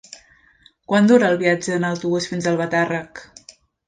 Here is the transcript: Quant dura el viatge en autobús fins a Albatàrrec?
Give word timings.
Quant 0.91 1.09
dura 1.11 1.27
el 1.33 1.37
viatge 1.41 1.75
en 1.75 1.85
autobús 1.89 2.29
fins 2.31 2.47
a 2.47 2.51
Albatàrrec? 2.55 3.23